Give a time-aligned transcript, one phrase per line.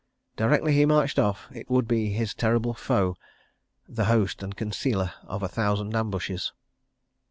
[0.35, 3.15] Directly he marched off it would be his terrible foe,
[3.87, 6.53] the host and concealer of a thousand ambushes.